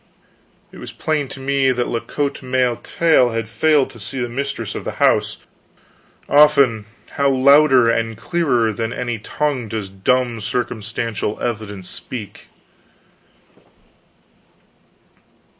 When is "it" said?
0.71-0.79